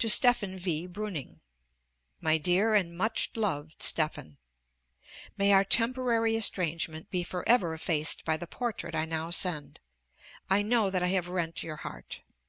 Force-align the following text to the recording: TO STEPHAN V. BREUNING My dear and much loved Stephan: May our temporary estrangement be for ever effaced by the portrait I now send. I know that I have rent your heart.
TO 0.00 0.08
STEPHAN 0.10 0.58
V. 0.58 0.88
BREUNING 0.88 1.38
My 2.20 2.38
dear 2.38 2.74
and 2.74 2.98
much 2.98 3.30
loved 3.36 3.82
Stephan: 3.82 4.36
May 5.38 5.52
our 5.52 5.62
temporary 5.62 6.34
estrangement 6.34 7.08
be 7.08 7.22
for 7.22 7.48
ever 7.48 7.72
effaced 7.72 8.24
by 8.24 8.36
the 8.36 8.48
portrait 8.48 8.96
I 8.96 9.04
now 9.04 9.30
send. 9.30 9.78
I 10.50 10.62
know 10.62 10.90
that 10.90 11.04
I 11.04 11.08
have 11.14 11.28
rent 11.28 11.62
your 11.62 11.76
heart. 11.76 12.22